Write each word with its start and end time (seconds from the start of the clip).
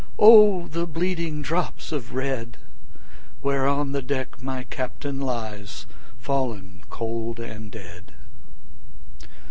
5 0.17 0.17
O 0.17 0.67
the 0.67 0.87
bleeding 0.87 1.43
drops 1.43 1.91
of 1.91 2.15
red! 2.15 2.57
Where 3.41 3.67
on 3.67 3.91
the 3.91 4.01
deck 4.01 4.41
my 4.41 4.63
Captain 4.63 5.19
lies, 5.21 5.85
Fallen 6.17 6.81
cold 6.89 7.39
and 7.39 7.69
dead. 7.71 8.15